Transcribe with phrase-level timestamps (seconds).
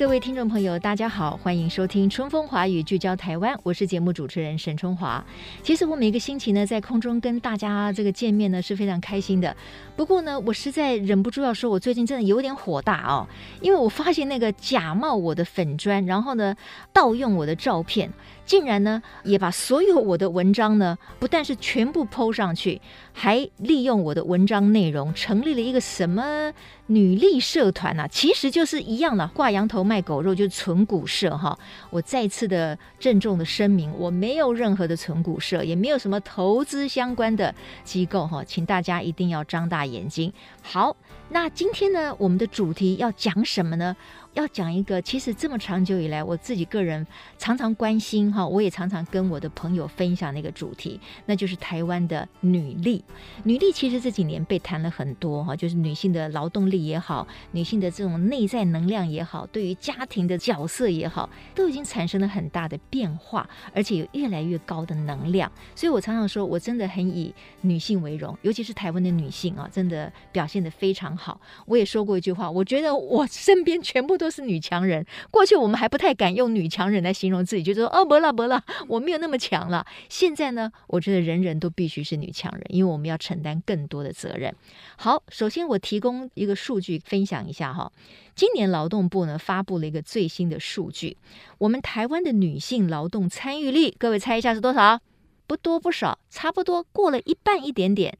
[0.00, 5.22] 各位听众朋友，大家好，欢迎收听《春风华语》，聚焦台湾，我是节目主持人沈春华。
[5.62, 9.54] 其实我每个星期呢，在空中跟大家这个见面呢，是非常开心的。
[9.96, 13.28] 不过呢，我实在忍不住要说，我最近真的有点火大哦，
[13.60, 16.56] 因为我发现那个假冒我的粉砖，然后呢，
[16.94, 18.10] 盗用我的照片。
[18.50, 22.80] 竟然呢，也把所有我的文章呢，不但是全部 po 上去，
[23.12, 26.52] 还利用我的文章内容成立了一个什么
[26.88, 31.56] 女力社团呐、其实就是一样的，挂羊头卖狗肉，就是存股社哈。
[31.90, 37.54] 我再次的郑重的声明，我没有任何的存股社，也没有什么投资相关的
[37.84, 40.32] 机构哈，请大家一定要张大眼睛。
[40.60, 40.96] 好，
[41.28, 43.96] 那今天呢，我们的主题要讲什么呢？
[44.34, 47.04] 要讲一个，其实这么长久以来，我自己个人
[47.36, 53.04] 常常关心哈，我也常常跟我的朋友分享那个主题，那就是台湾的女力。
[53.42, 65.50] 女力其实这几年被谈了很多哈，就是女性的劳动力也好，女性的这种内在能量也好，对于家庭的角色也好，都已经产生了很大的变化，而且有越来越高的能量。
[65.74, 71.40] 所以我常常说，我真的很以女性为荣，尤其是台湾的女性啊，真的表现得非常好。
[71.66, 74.19] 我也说过一句话，我觉得我身边全部。
[74.20, 75.04] 都是女强人。
[75.30, 79.86] 过去我们还不太敢用女强人来形容自己，就说哦，不了不了，我没有那么强了。
[80.10, 84.54] 现在呢，我觉得人人都必须是女强人，因为我们要承担更多的责任。
[84.96, 87.90] 好，首先我提供一个数据分享一下哈。
[88.34, 91.16] 今年劳动部呢发布了一个最新的数据，
[91.58, 95.00] 我们台湾的女性劳动参与率，各位猜一下是多少？
[95.46, 98.16] 不多不少，差不多过了一半一点点，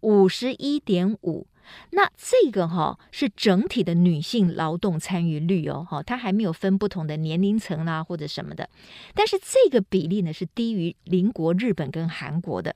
[0.00, 1.46] 五十一点五。
[1.90, 8.68] 那这个哈是整体的女性劳动参与率哦，哈，它还没有分不同的年龄层啦或者什么的，
[9.14, 12.74] 但是这个比例呢是低于邻国日本跟韩国的。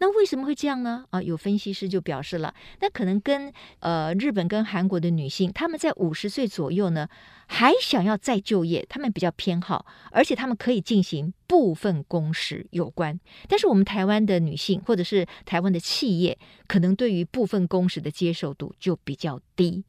[0.00, 1.04] 那为什么会这样呢？
[1.10, 7.08] 啊，有分析师就表示了，那可能跟呃日本跟韩国的女性，她们在五十岁左右呢，
[7.50, 13.18] 还想要再就业，他们比较偏好，而且他们可以进行部分工时有关。
[13.48, 19.82] 但是我们台湾的女性或者是台湾的企业，可能对于部分工时的接受度就比较低。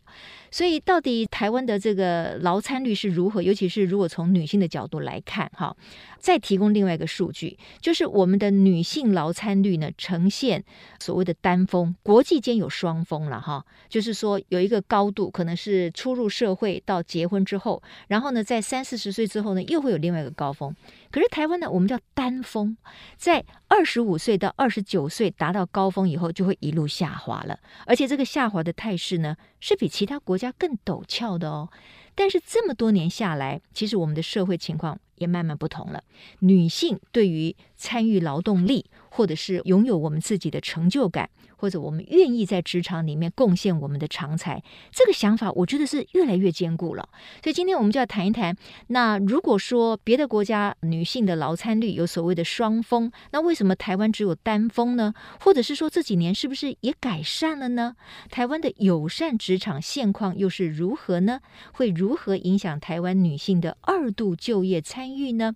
[0.50, 3.44] 所以到底台湾的这个劳参率是如何？
[3.44, 5.76] 尤其是如果从女性的角度来看，哈，
[6.18, 10.64] 再提供另外一个数据，就是我们的女性劳参率呢呈现
[11.00, 20.76] 所谓的单峰，国际间有双峰了哈，就是说有一个高度，可能是初入社会到结婚之后，然后呢在三四十岁之后呢又会有另外一个高峰。
[21.10, 22.78] 可是台湾呢，我们叫单峰，
[23.18, 31.70] 在二十五岁到二十九岁达到高峰以后，就会一路下滑了，而且这个下滑的态势呢，是比其他国家更陡峭的哦。
[32.14, 36.04] 但是这么多年下来，其实我们的社会情况也慢慢不同了，
[36.40, 41.30] 女性对于参与劳动力，或者是拥有我们自己的成就感。
[41.60, 47.10] 或者我们愿意在职场里面贡献我们的长才，这个想法我觉得是越来越坚固了。
[47.44, 48.56] 所以今天我们就要谈一谈，
[48.88, 55.14] 那如果说别的国家女性的劳参率有所谓的双峰，那为什么台湾只有单峰呢？
[55.42, 57.96] 或者是说这几年是不是也改善了呢？
[58.30, 61.42] 台湾的友善职场现况又是如何呢？
[61.74, 65.54] 会如何影响台湾女性的二度就业参与呢？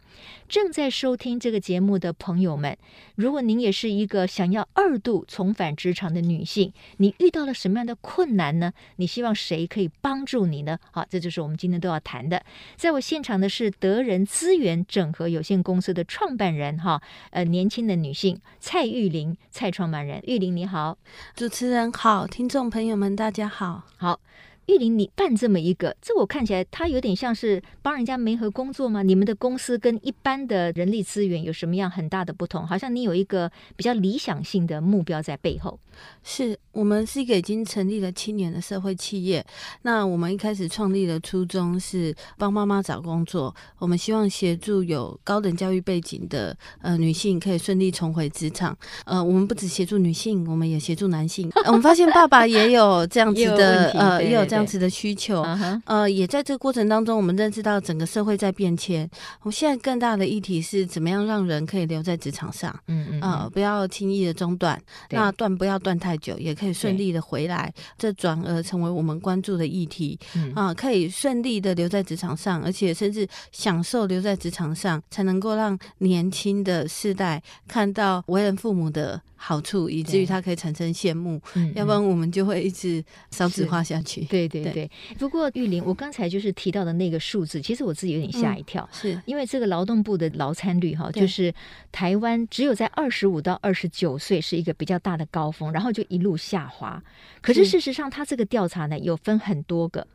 [0.50, 2.78] 正在收听这个节目的朋友们，
[3.16, 8.74] 如果您也是一个想要二度重返职场的女性，你遇到了什么样的困难呢？
[8.96, 10.78] 你希望谁可以帮助你呢？
[10.92, 12.44] 好，这就是我们今天都要谈的。
[12.76, 20.98] 在我现场的是德人资源整合有限公司的创办人哈，呃，年轻的女性蔡玉玲，蔡创办人，玉玲你好，
[21.36, 24.19] 主持人好，听众朋友们大家好，好。
[24.68, 29.04] 玉林，你办这么一个，这我看起来，它有点像是帮人家媒合工作吗？
[29.04, 32.65] 你们的公司跟一般的人力资源有什么样很大的不同？
[32.65, 35.77] 好像你有一个比较理想性的目标在背后。
[36.24, 39.45] 是我们是一个已经成立了七年的社会企业。
[39.83, 48.75] 那我们一开始创立的初衷是帮妈妈找工作，我们希望协助有高等教育背景的呃女性可以顺利重回职场。
[49.06, 51.50] 呃，我们不只协助女性，我们也协助男性。
[51.56, 54.45] 呃、我们发现爸爸也有这样子的 呃，也有。
[54.54, 55.44] 这样子的需求。
[55.86, 59.10] 呃，也在这个过程当中，我们认识到整个社会在变迁。
[59.42, 64.80] 我们现在更大的议题是怎么样让人可以留在职场上，嗯嗯，呃，不要轻易的中断，
[65.10, 70.20] 那断不要断太久，也可以顺利的回来，这转而成为我们关注的议题。
[70.54, 81.42] 啊、呃，可以顺利的留在职场上，而且甚至享受留在职场上，才能够让年轻的世代看到为人父母的好处，以至于他可以产生羡慕。
[81.76, 84.22] 要不然我们就会一直少子化下去。
[84.26, 84.92] 对对对对。
[85.18, 91.54] 不过玉玲，我刚才就是提到的那个数字，其实我自己有点吓一跳，嗯、是因为这个劳动部的劳参率哈，就是
[91.92, 97.01] 台湾只有在二十五到二十九岁是一个比较大的高峰，然后就一路下滑。
[97.42, 100.07] 可是事实上，他这个调查呢有分很多个，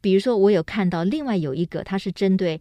[0.00, 2.60] 比如说我有看到另外有一个，它是针对。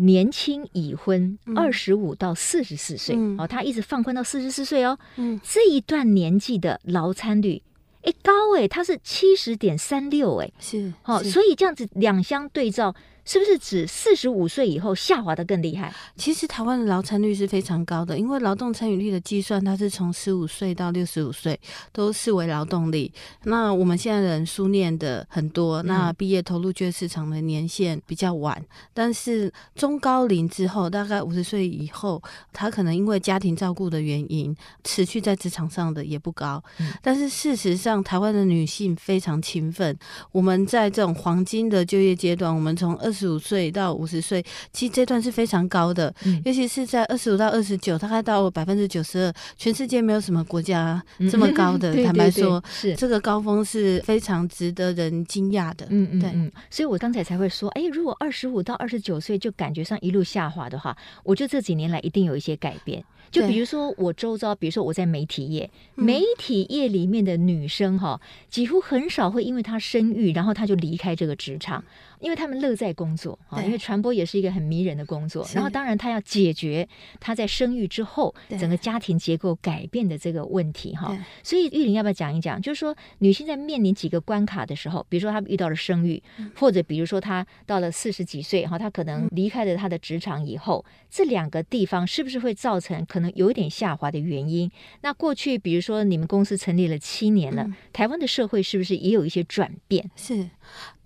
[0.00, 4.96] 年轻已婚，二十五到四十四岁，嗯、哦，他一直放宽到四十四岁哦。
[5.16, 7.60] 嗯，这一段年纪的劳参率，
[8.02, 12.94] 哎，高哎，它是七十点三六，哎，是，哦，所以这样子两相对照。
[13.28, 15.92] 是不是指四十五岁以后下滑的更厉害？
[16.16, 21.60] 其实台湾的劳参率是非常高的，因为劳动参与率的计算，它是从十五岁到六十五岁
[21.92, 23.12] 都视为劳动力。
[23.44, 28.64] 那我们现在人书念的很多，那毕业投入就业市场的年限比较晚，
[28.94, 32.22] 但是中高龄之后，大概五十岁以后，
[32.54, 36.64] 他可能因为家庭照顾的原因，持续在职场上的也不高。
[37.02, 39.94] 但是事实上，台湾的女性非常勤奋，
[40.32, 51.92] 我们在这种黄金的就业阶段，我们从二十五岁到五十岁，其实这段是非常高的，嗯、尤其是在二十五到二十九，大概到百分之九十二，全世界没有什么国家这么高的。
[51.96, 55.86] 嗯、坦白说，对对对，是这个高峰是非常值得人惊讶的。
[55.88, 60.94] 嗯嗯，对嗯，所以我刚才才会说，哎，如果二十五到二十九岁就感觉上一路下滑的话，
[61.24, 63.02] 我觉得这几年来一定有一些改变。
[63.30, 71.84] 就比如说我周遭，比如说我在媒体业，媒体业里面的女生哈，几乎很少会因为她生育，然后她就离开这个职场。
[72.20, 75.46] 因为她们乐在工作啊，因为传播也是一个很迷人的工作。
[75.54, 76.88] 然后，当然她要解决
[77.20, 81.16] 她在生育之后整个家庭结构改变的这个问题哈。
[81.44, 82.60] 所以玉玲要不要讲一讲？
[82.60, 86.20] 就是说，女性在面临几个关卡的时候，比如说她遇到了生育，
[86.56, 94.70] 或者比如说她到了四十几岁哈，她可能离开了她的职场以后，这两个地方是不是会造成可能有一点下滑的原因？
[95.02, 100.10] 那过去比如说你们公司成立了七年了，台湾的社会是不是也有一些转变？
[100.16, 100.48] 是。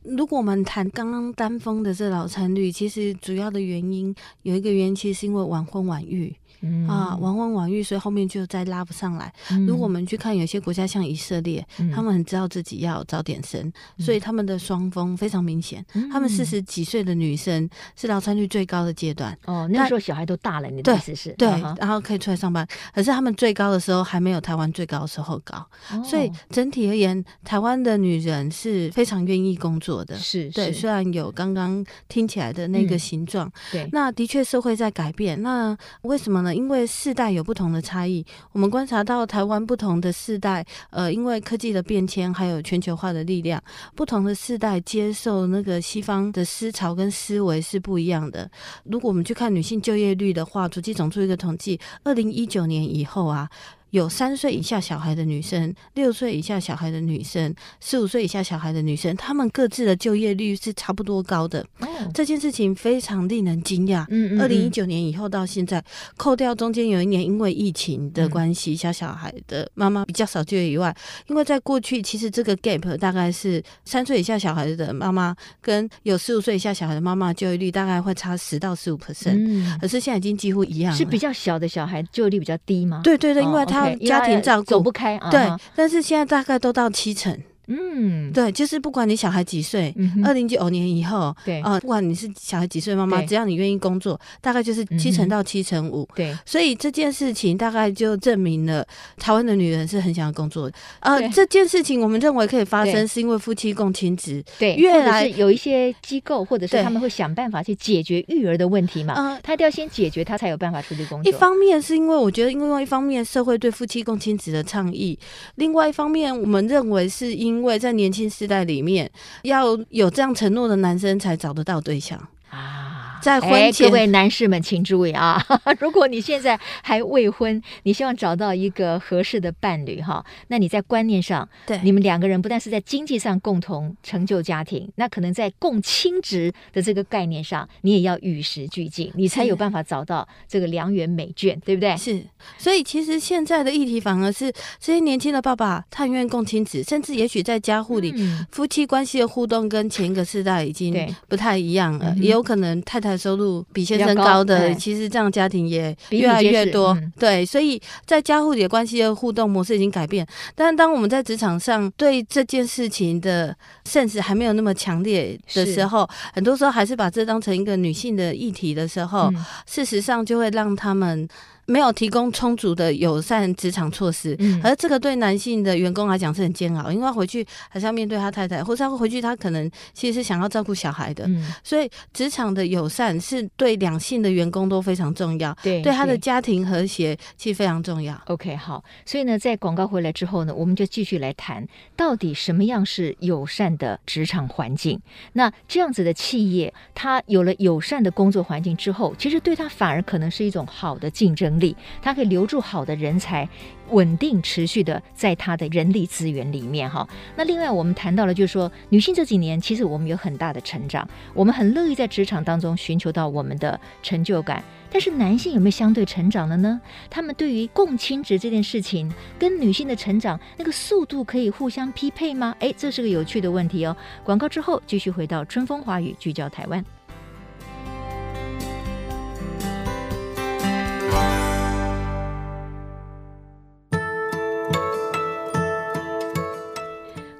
[0.04, 4.12] 如果我们谈刚刚单峰的这老参率，其实主要的原因
[4.42, 6.34] 有一个原因，其实是因为晚婚晚育。
[6.62, 9.32] 嗯、啊，晚婚晚育，所以后面就再拉不上来。
[9.50, 13.60] 嗯、如果我们去看有些国家，像以色列，嗯、他们很知道自己要早点生，
[13.98, 15.84] 嗯、所以他们的双峰非常明显。
[15.94, 19.36] 嗯、他们四十几岁的女生是劳参率最高的阶段。
[19.46, 21.32] 哦，那时候小孩都大了，你的意思是？
[21.32, 21.48] 对，
[21.78, 22.66] 然后可以出来上班。
[22.94, 25.56] 可是他们最高的时候还没有台湾最高的时候高。
[25.90, 30.16] 哦、所以整体而言，台湾的女人是非常愿意工作的。
[30.16, 35.42] 是，对，虽然有刚刚听起来的那个形状，嗯、对，那的确社会在改变。
[35.42, 36.51] 那为什么呢？
[36.54, 43.62] 因为世代有不同的差异，我们观察到台湾不同的世代，呃，因为科技的变迁，还有全球化的力量，
[43.94, 48.50] 不同的世代接受那个西方的思潮跟思维是不一样的。
[48.84, 53.48] 如果我们去看女性就业率的话，主计总出一个统计，二零一九年以后啊。
[53.92, 61.60] 有三岁以下小孩的女生，六岁以下小孩的女生，十五岁以下小孩的女生，她们各自的就业率是差不多高的。
[61.80, 64.06] 哦、这件事情非常令人惊讶。
[64.08, 65.84] 嗯，二零一九年以后到现在，
[66.16, 70.96] 扣掉中间有一年因为疫情的关系，小小孩的妈妈比较少就业以外，
[71.28, 79.36] 因为在过去其实这个 gap 大概是三岁以下小孩的妈妈跟有十五岁以下小孩的妈妈就业率大概会差十到十五 percent。
[79.36, 80.96] 嗯，可是现在已经几乎一样了。
[80.96, 83.02] 是比较小的小孩就业率比较低吗？
[83.04, 83.81] 对对对，因为他。
[83.96, 87.38] 家庭照顾走不开，对，但是现在大概都到七成。
[87.68, 96.08] 嗯，对，就是不管你小孩几岁，二零九年以后，对啊，不管你是小孩几岁，妈妈只要你愿意工作，大概就是七成到七成五。
[96.14, 98.84] 对，所以这件事情大概就证明了
[99.16, 100.76] 台湾的女人是很想要工作的。
[101.00, 104.42] 呃，这件事情我们认为可以发生，是因为夫妻共亲职。
[104.58, 109.14] 对，越来有一些机构或者是他们会想办法去解决育儿的问题嘛。
[109.16, 111.30] 嗯，他一定要先解决，他才有办法出去工作。
[111.30, 115.18] 一方面是因为我觉得，因为一方面社会对夫妻共亲职的倡议，
[115.54, 119.10] 另外一方面我们认为是因因为在年轻时代里面，
[119.42, 122.18] 要有这样承诺的男生才找得到对象
[122.50, 122.91] 啊。
[123.22, 125.40] 在婚前，各位男士们请注意啊！
[125.78, 141.96] 如果你现在还未婚，你希望找到一个合适的伴侣哈，那你在观念上，对你们两个人不但是在经济上共同成就家庭，那可能在共亲职的这个概念上，你也要与时俱进，你才有办法找到这个良缘美眷，对不对？
[141.96, 142.24] 是。
[142.58, 150.92] 所以其实现在的议题反而是这些年轻的爸爸，他愿共亲职，甚至也许在家户里，嗯、夫妻关系的互动跟前一个世代已经
[151.28, 156.88] 不太一样了，也有可能太太收入比先生高的，高其实这样家庭也越来越多。
[156.94, 160.26] 嗯、对，所以在家户里的关系的互动模式已经改变。
[160.54, 171.28] 但是当我们在职场上对这件事情的 sense 还没有那么强烈的时候，很多时候还是把这当成一个女性的议题的时候，嗯、事实上就会让他们。
[171.66, 188.20] 没有提供充足的友善职场措施，嗯，而这个对男性的员工来讲是很煎熬，因为他回去还是要面对他太太，或者他回去他可能其实是想要照顾小孩的，嗯，所以职场的友善是对两性的员工都非常重要，对，对他的家庭和谐其实非常重要。
[188.26, 191.64] OK，好，所以呢，在广告回来之后呢，我们就继续来谈
[191.96, 195.00] 到底什么样是友善的职场环境。
[195.34, 201.51] 那这样子的企业，它有了友善的工作环境之后，其实对他反而可能是一种好的竞争。
[201.52, 203.48] 能力，他可以留住好的人才，
[203.90, 207.06] 稳定持续的在他的人力资源里面哈。
[207.36, 214.62] 那另外我们谈到了，就是说女性这几年其实我们有很大的成长，我们很乐意在职场当中寻求到我们的成就感。
[214.90, 216.80] 但是男性有没有相对成长了呢？
[217.08, 222.54] 他们对于共亲职这件事情跟女性的成长那个速度可以互相匹配吗？
[222.58, 223.96] 诶，这是个有趣的问题哦。
[224.22, 226.84] 广告之后继续回到春风华语，聚焦台湾。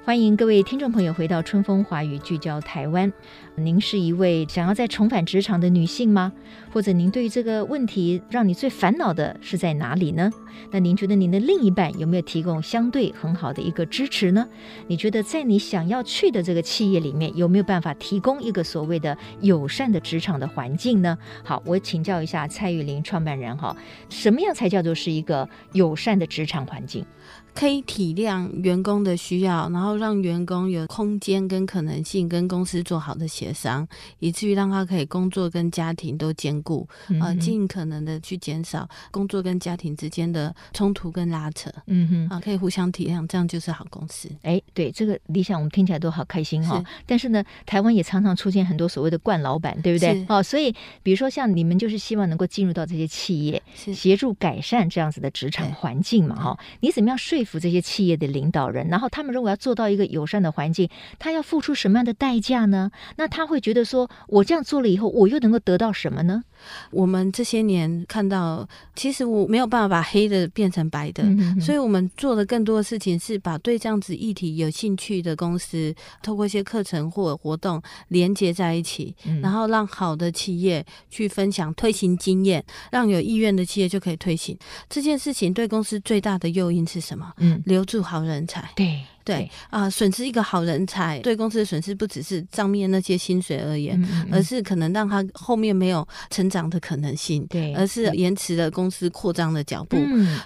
[0.05, 3.09] 欢迎各位听众朋友回到《春风华语》，聚焦台湾。
[3.55, 6.33] 您是一位想要再重返职场的女性吗？
[6.73, 10.29] 或者您对于这个问题让你最烦恼的是在哪里呢？
[10.71, 14.45] 那您觉得您的另一半有没有提供相对很好的一个支持呢？
[14.87, 21.17] 你觉得在你想要去的这个企业里面有没有办法提供一个所谓的友善的职场的环境呢？
[21.45, 23.73] 好，我请教一下蔡玉玲创办人哈，
[24.09, 27.05] 什么样才叫做是一个友善的职场环境？
[27.53, 33.87] 可以体谅员工的需要，然后让员工有空间跟可能性跟公司做好的协商，
[34.19, 36.87] 以至于让他可以工作跟家庭都兼顾，
[37.21, 41.69] 啊，尽可能的去减少工作跟家庭之间的冲突跟拉扯。
[41.87, 44.29] 嗯哼，啊，可以互相体谅，这样就是好公司。
[44.41, 46.85] 哎，对这个理想，我们听起来都好开心哈、哦。
[47.05, 50.25] 但是呢，台湾也常常出现很多所谓的惯老板，对不对？
[50.27, 56.35] 哦，所以比如说像你们就是希望能够进入到这些企业，协助改善这样子的职场环境嘛？
[56.35, 62.91] 哈对，你怎么样服这些企业的领导人，然后他们认为要做到一个友善的环境，他要付出什么样的代价呢？
[63.17, 66.43] 那他会觉得说，我这样做了以后，我又能够得到什么呢？
[66.91, 84.57] 我们这些年看到，其实我没有办法把黑的变成白的，嗯、哼哼所以我们做的更多的事情是把对这样子议题有兴趣的公司，透过一些课程或活动连接在一起，嗯、然后让好的企业去分享推行经验，让有意愿的企业就可以推行
[84.89, 85.53] 这件事情。
[85.53, 87.31] 对公司最大的诱因是什么？
[87.37, 88.69] 嗯，留住好人才。
[88.75, 89.01] 对。
[89.23, 99.97] 对啊，损失一个好人才，对公司的损失不只是账面那些薪水而言，嗯嗯，而是可能让他后面没有成长的可能性，对，而是延迟了公司扩张的脚步。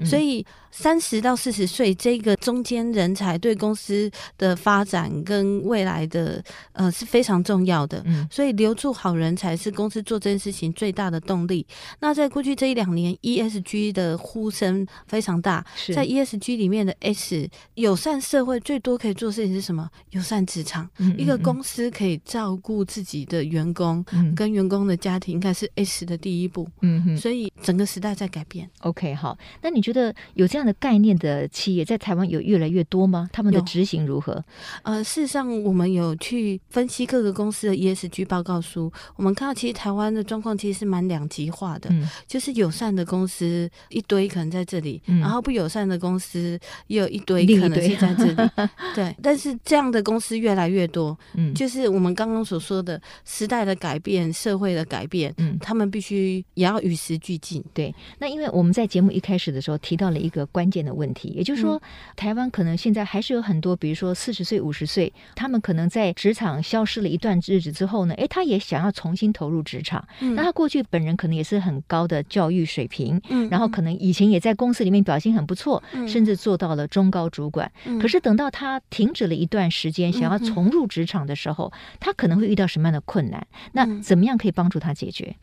[0.05, 0.46] 所以
[0.77, 6.43] 三十到四十岁这个中间人才对公司的发展跟未来的
[6.74, 8.01] 呃是非常重要的。
[8.05, 11.65] 嗯，所以留住好人才是公司做这件事情最大的动力。
[12.00, 15.65] 那在过去这一两年，ESG 的呼声非常大，
[15.96, 18.60] 在 ESG 里面的 S 友善社会。
[18.67, 19.89] 最多可以做的事情是什么？
[20.10, 26.67] 友善职场，嗯嗯嗯，一个公司可以照顾自己的员工，嗯、跟员工的家庭，应该是 S 的第一步。
[26.81, 28.69] 嗯哼，所以整个时代在改变。
[28.81, 33.29] OK，好，那你觉得有这样的概念的企业在台湾有越来越多吗？
[33.31, 34.43] 他们的执行如何？
[34.83, 48.50] 呃，事实上，我们有去分析各个公司的 ESG 报告书，我们看到其实台湾的状况其实是蛮两极化的，嗯、就是友善的公司一堆可能在这里，嗯、然后不友善的公司也有一堆可能是在这里。
[48.93, 57.63] 对，但是这样的公司越来越多，嗯，就是我们刚刚所说的时代的改变、社会的改变，嗯，他们必须也要与时俱进。
[57.74, 61.81] 对，那因为我们在节目一开始的时候提到了一个关键的问题，也就是说，嗯、
[62.15, 70.05] 台湾可能现在还是有很多，比如说四十岁、五十岁，他们可能在职场消失了一段日子之后呢，诶，他也想要重新投入职场。
[70.21, 77.71] 嗯、那他过去本人可能也是很高的教育水平，嗯，然后可能以前也在公司里面表现很不错，嗯、甚至做到了中高主管。
[77.85, 83.45] 嗯、可是等到他停止了一段时间，想要重入职场的时候，嗯、他可能会遇到什么样的困难？
[83.73, 85.35] 那怎么样可以帮助他解决？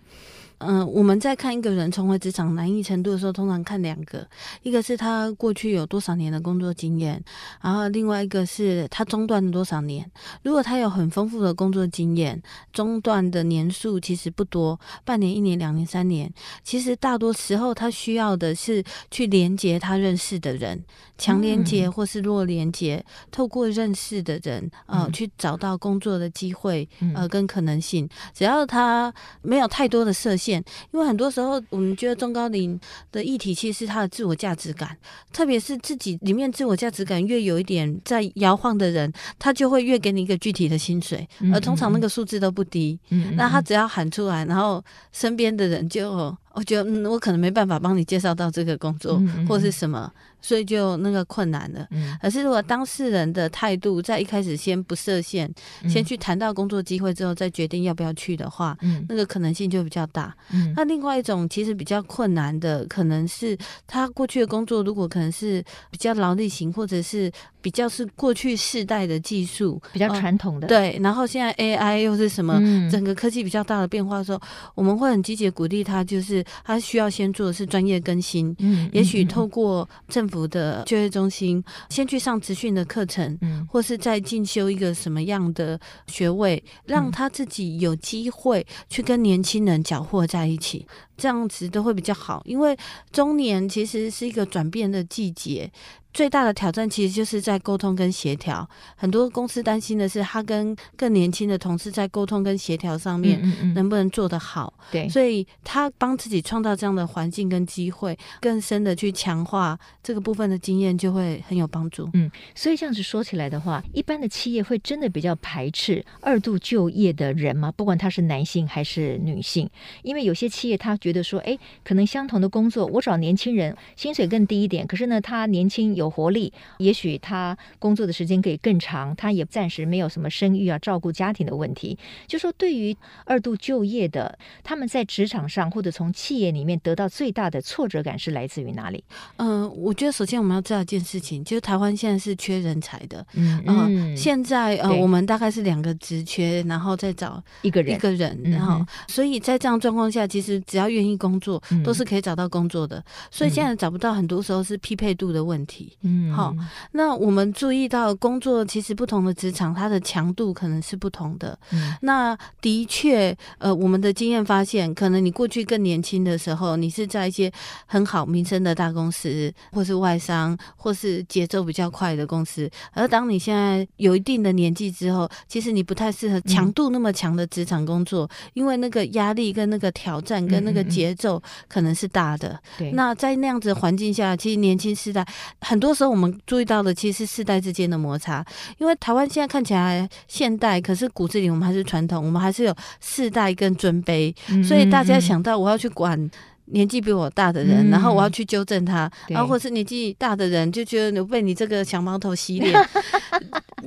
[0.58, 4.26] 嗯、呃，我们在看一个人重回职场难易程度的时候，通常看两个，
[4.62, 7.22] 一个是他过去有多少年的工作经验，
[7.60, 10.10] 然后另外一个是他中断了多少年。
[10.42, 12.40] 如果他有很丰富的工作经验，
[12.72, 16.32] 中断的年数其实不多，半年、一年、两年、三年，
[16.62, 20.84] 其实大多时候他需要的是去连接他认识的人，
[21.18, 28.08] 强连接或是弱连接，嗯、透过认识的人，呃，去找到工作的机会，呃，跟可能性。
[28.32, 30.62] 只要他没有太多的设限。
[30.92, 32.78] 因为很多时候，我们觉得中高龄
[33.10, 34.96] 的议题其实是他的自我价值感，
[35.32, 42.98] 特别是自己里面自我价值感越有一点在摇晃的人，他就会越给你一个具体的薪水，而通常那个数字都不低。
[43.10, 50.10] 嗯，那他只要喊出来，然后身边的人就，我觉得，嗯，我可能没办法帮你介绍到这个工作，或是什么。
[50.44, 51.86] 所以就那个困难了。
[51.90, 55.50] 嗯，可是如果当事人的态度在一开始先不设限，
[55.82, 60.36] 嗯、先去谈到工作机会之后再决定要不要去的话，嗯，那个可能性就比较大。
[60.52, 63.56] 嗯，那另外一种其实比较困难的，可能是
[63.86, 67.32] 他过去的工作如果可能是比较劳力型，或者是
[67.62, 70.68] 比较是过去世代的技术比较传统的、哦。
[70.68, 74.38] 对，然后现在 AI 又是什么，嗯、整个科技比较大的变化的时候，
[74.74, 78.54] 我们会很积极鼓励他，就是他需要先做的是专业更新。
[78.60, 80.44] 嗯，也许透过政府。
[80.44, 90.86] 的就业中心，先去上职训的课程，嗯，或是再进修一个什么样的学位，让他自己有机会去跟年轻人搅和在一起，
[91.16, 92.42] 这样子都会比较好。
[92.44, 92.76] 因为
[93.10, 95.72] 中年其实是一个转变的季节。
[96.14, 98.66] 最大的挑战其实就是在沟通跟协调。
[98.94, 103.42] 很多公司担心的是，他跟更年轻的同事在沟通跟协调上面
[103.74, 104.72] 能不能做得好。
[104.92, 112.08] 对，所以他帮自己创造这样的环境跟机会，更深的去强化这个部分的经验，就会很有帮助。
[112.14, 117.72] 嗯，所以这样子说起来的话，一般的企业会真的比较排斥二度就业的人吗？
[117.72, 119.68] 不管他是男性还是女性，
[120.04, 126.03] 因为有些企业他觉得说，哎，可能相同的工作，我找年轻人，薪水更低一点，可是呢，他年轻有。
[126.04, 131.98] 有活力，也许他工作的时间可以更长，他也暂时没有什么生育啊、照顾家庭的问题。
[132.26, 139.02] 就说对于二度就业的，他们在职场上或者从企业里面得到最大的挫折感是来自于哪里？
[139.36, 143.26] 嗯、呃，我觉得首先我们要知道一件事情，就是台湾现在是缺人才的。
[143.34, 152.98] 嗯嗯、呃，现在呃，我们大概是两个职缺，然后再找一个人一个人，然后、嗯、所以在这样状况下，其实只要愿意工作，都是可以找到工作的。
[152.98, 155.93] 嗯、所以现在找不到，很多时候是匹配度的问题。
[156.02, 156.54] 嗯，好，
[156.92, 161.58] 那我们注意到工作其实不同的职场，它的强度可能是不同的。
[161.72, 167.52] 嗯，那的确，呃，我们的经验发现，可能你过去更年轻的时候，你是在一些
[167.86, 172.70] 很好名声的大公司，或是外商，或是节奏比较快的公司。
[172.92, 182.58] 而当你现在有一定的年纪之后，其实你不太适合强度那么强的职场工作，嗯、因为那个压力跟那个挑战跟那个节奏可能是大的。
[182.78, 185.22] 对、嗯，那在那样子的环境下，其实年轻时代
[185.60, 185.74] 很。
[185.74, 188.44] 很多时候我们注意到的其实是世代之间的摩擦，
[188.78, 194.34] 因为台湾现在看起来现代，可是骨子里我们还是传统，我们还是有世代跟尊卑，
[194.66, 196.30] 所以大家想到我要去管。
[196.66, 202.72] 年纪比我大的人，然后我要去纠正他，嗯、然后或是年纪大的人就觉得被你这个小毛头洗脸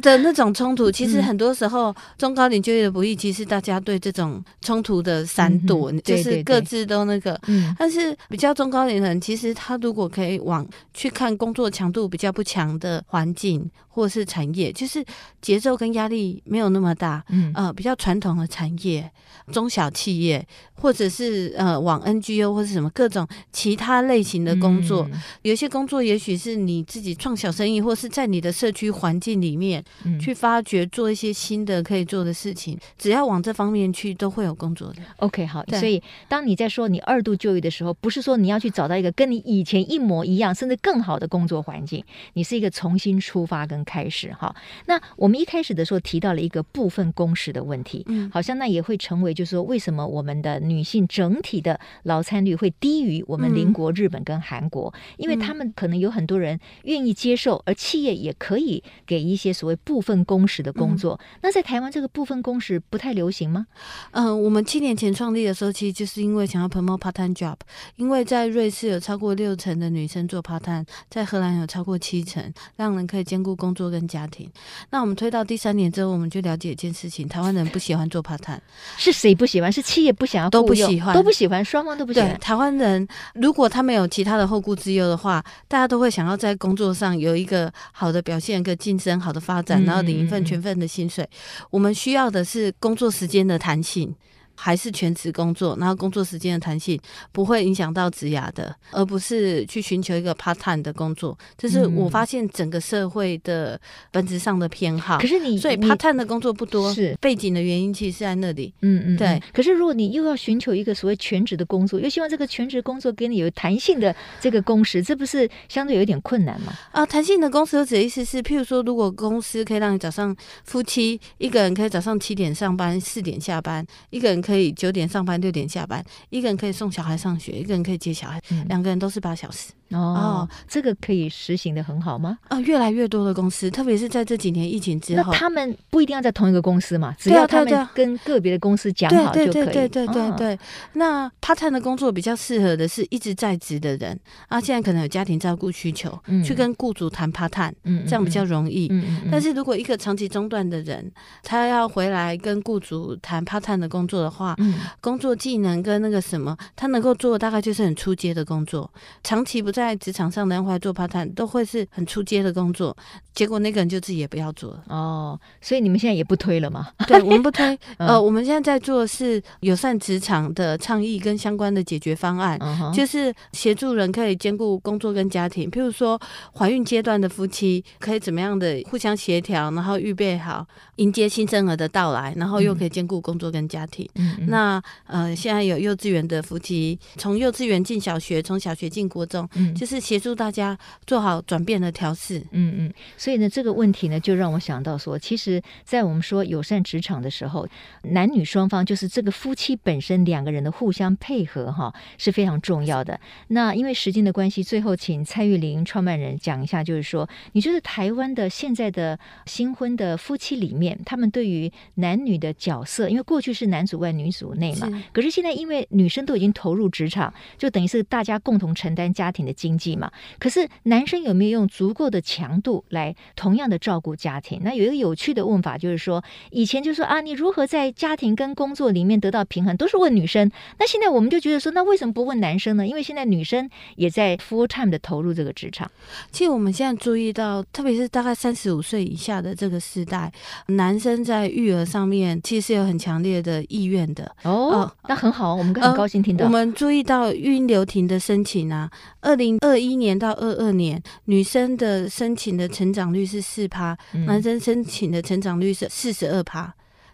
[0.01, 7.39] 的那种冲突，其实很多时候中高龄就业的不易，其实大家对这种冲突的闪躲，嗯、就是各自都那个。
[7.79, 15.03] 但是比较中高龄的人，其实他如果可以往去看工作强度比较不强的环境或是产业，就是
[15.41, 17.51] 节奏跟压力没有那么大，嗯。
[17.55, 19.09] 呃，比较传统的产业、
[19.51, 29.83] 中小企业，或者是呃往 NGO 或是什么各种其他类型的工作，嗯、有些工作也许是你自己创小生意，或是在你的社区环境里面
[30.19, 35.01] 去发掘做一些新的可以做的事情，只要往这方面去，都会有工作的。
[35.17, 35.79] OK，好，对。
[35.79, 42.03] 所以当你在说你二度就业的时候，不是说你要去找到一个跟你以前一模一样，甚至更好的工作环境，
[42.33, 44.33] 你是一个重新出发跟开始。
[44.33, 44.53] 哈，
[44.87, 54.93] 那我们一开始的时候提到了一个部分工时的问题，嗯，好像那也会成为就是说，为什么我们的女性整体的劳参率会低于我们邻国日本跟韩国？
[55.17, 61.19] 因为他们可能有很多人愿意接受，而企业也可以给一些所谓部分工时的工作。
[61.21, 63.67] 嗯、那在台湾这个部分工时不太流行吗？
[64.11, 67.55] 嗯、呃，我们七年前创立的时候，其实就是因为想要 promote part-time job，
[67.95, 74.49] 因为在瑞士有超过六成的女生做 part-time，在荷兰有超过七成，让人可以兼顾工作跟家庭。
[74.89, 78.61] 那我们推到第三年之后，我们就了解一件事情：台湾人不喜欢做 part-time，
[78.97, 79.71] 是谁不喜欢？
[79.71, 82.37] 是企业不想要，都不喜欢，都不喜欢，双方都不喜欢。
[82.47, 91.27] 对，台湾人如果他没有其他的后顾之忧的话，大家都会想要在工作上有一个好的表现、一个晋升、好的发展，然后领一份全份的薪水。
[91.69, 94.15] 我们需要的是工作时间的弹性。
[94.59, 96.99] 还是全职工作，然后工作时间的弹性
[97.31, 101.37] 不会影响到职涯的，而不是去寻求一个 part time 的工作。
[101.55, 103.79] 这是我发现整个社会的
[104.11, 105.19] 本质上的偏好。
[105.19, 108.73] 可是你，所以 part time 的工作不多，是背景的原因，其实是在那里。
[108.81, 109.39] 嗯嗯，对。
[109.53, 116.73] 可是如果你又要寻求一个所谓全职的工作，又希望这个全职工作给你有弹性的这个工时，这不是相对有一点困难吗？
[116.91, 124.41] 啊，弹性的工时，我指的意思是，譬如说，如果公司可以让你早上夫妻一个人可以早上七点上班，四点下班，一个人。
[124.47, 129.73] 可以九点上班，六点下班，一个人可以送小孩上学，一个人可以接小孩，嗯、两个人都是八小时。
[129.91, 132.37] 哦，哦，这个可以实行的很好吗？
[132.49, 139.63] 啊、哦，越来越多的公司，特别是在这几年疫情之后，那他们不一定要在同一个公司嘛，只要他们跟个别的公司讲好就可以。
[139.63, 140.59] 对对对对
[140.93, 148.91] 那 part time 的工作比较适合的是一直在职的人啊，现在可能有家庭照顾需求，嗯、去跟雇主谈 part time，嗯，这样比较容易。
[149.31, 151.11] 但是如果一个长期中断的人，
[151.43, 158.91] 他要回来跟雇主谈 part time 的工作的话，嗯，工作技能跟那个什么，他能够做的大概就是很出阶的工作，
[159.23, 160.57] 长期不在职场上的。
[160.57, 162.97] 回来做 part time 都会是很出街的工作，
[163.35, 165.39] 结果那个人就自己也不要做了哦。
[165.61, 166.87] 所以你们现在也不推了吗？
[167.07, 167.77] 对，我们不推。
[167.97, 172.59] 呃，我们现在在做是友善职场的倡议跟相关的解决方案，
[172.91, 175.69] 就是协助人可以兼顾工作跟家庭。
[175.69, 176.19] 譬如说，
[176.55, 184.09] 怀孕阶段的夫妻可以怎么样的互相协调，然后预备好迎接新生儿的到来，然后又可以兼顾工作跟家庭。
[184.15, 190.37] 嗯、那呃，现在有幼稚园的夫妻，从幼稚园进小学，从小学进国中，嗯、就是协助。
[190.37, 190.77] 大家
[191.07, 197.67] 做好转变的调试，嗯嗯，所以呢，这个问题呢，就让我想到说，其实，在我们说友善职场的时候，
[198.03, 203.19] 男女双方就是这个夫妻本身两个人的互相配合，哈，是非常重要的。
[203.47, 220.09] 那因为时间的关系，最后请蔡玉玲创办人讲一下，就是说，你觉得台湾的现在的新婚的夫妻里面，他们对于男女的角色，因为过去是男主外女主内嘛，是可是现在因为女生都已经投入职场，就等于是大家共同承担家庭的经济嘛。
[220.39, 224.61] 可是男生有没有用足够的强度来同样的照顾家庭？
[224.63, 230.49] 那有一个有趣的问法，就是说以前就说啊，你如何在家庭跟工作里面得到平衡，都是问女生。
[230.79, 232.87] 那现在我们就觉得说，那为什么不问男生呢？
[232.87, 235.89] 因为现在女生也在 full time 的投入这个职场。
[236.31, 240.31] 其实我们现在注意到，特别是大概三十五岁以下的这个时代，
[240.67, 244.23] 男生在育儿上面其实是有很强烈的意愿的。
[244.43, 246.45] 哦，呃、那很好，我们很高兴听到。
[246.45, 248.89] 呃、我们注意到育婴留停的申请啊，
[249.21, 256.73] 二零二一年到到二二年，女生的申请的成长率是四趴，嗯、男生申请的成长率是四十二趴。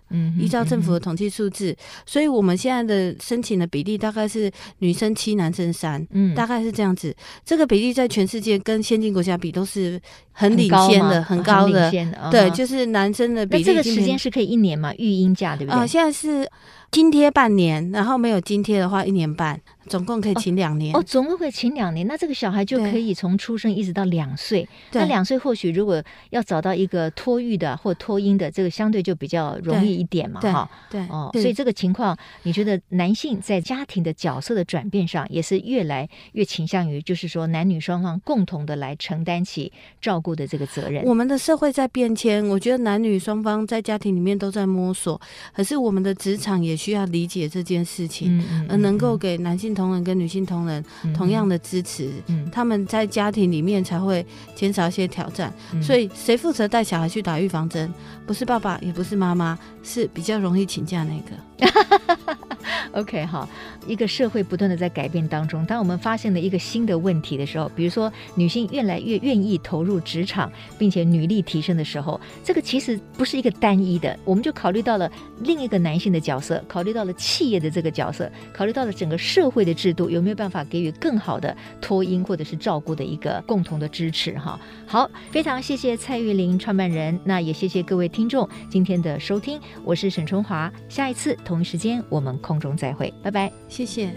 [0.10, 7.16] 嗯，依照政府的统计数字，嗯、所以我们现在的申请的比例大概是女生七，男生三，嗯，大概是这样子。
[7.44, 10.00] 这个比例在全世界跟先进国家比都是
[10.32, 11.90] 很领先的，很高，的。
[12.22, 13.64] 哦、对，就是男生的比例。
[13.64, 14.94] 那这个时间是可以一年嘛？
[14.96, 15.76] 育婴假对不对？
[15.76, 16.48] 啊、呃，现在是
[16.94, 19.60] 津贴半年，然后没有津贴的话一年半。
[19.90, 24.66] 总共可以请两年哦，哦，总共可以请两年，那这个小孩就可以从出生一直到两岁。
[24.94, 30.70] 那两岁或许如果要找到一个托育的或托婴的，这个相对就比较容易一点嘛，哈。
[30.90, 41.04] 对哦，所以这个情况，你觉得男性在家庭的角色的转变上，也是越来越倾向于，就是说男女双方共同的来承担起照顾的这个责任。
[41.04, 45.20] 我们的社会在变迁，我觉得男女双方在家庭里面都在摸索，
[45.54, 50.84] 可是我们的职场也需要理解这件事情，而能够给男性同仁跟女性同仁
[51.16, 55.54] 同样的支持，嗯、他们在家庭里面才会减少一些挑战。
[55.72, 57.90] 嗯、所以，谁负责带小孩去打预防针？
[58.28, 61.32] 不是爸爸，也不是妈妈，是比较容易请假那个。
[62.94, 63.50] OK，好，
[63.88, 84.60] 一个社会不断的在改变当中，当我们发现了一个新的问题的时候，比如说女性越来越愿意投入职场，并且女力提升的时候，这个其实不是一个单一的，我们就考虑到了另一个男性的角色，考虑到了企业的这个角色，考虑到了整个社会的制度有没有办法给予更好的托婴或者是照顾的一个共同的支持哈。
[84.86, 94.12] 好，非常谢谢蔡玉玲创办人，那也谢谢各位听众今天的收听，我是沈春华，下一次同一时间我们空中再会，拜拜，谢谢。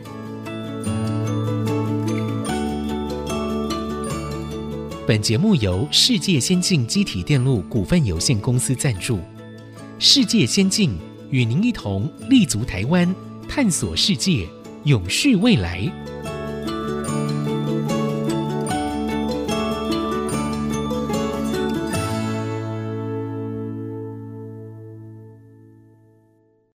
[5.07, 9.21] 本节目由世界先进机体电路股份有限公司赞助。
[9.99, 10.99] 世界先进
[11.31, 13.15] 与您一同立足台湾，
[13.49, 14.49] 探索世界，
[14.85, 15.89] 永续未来。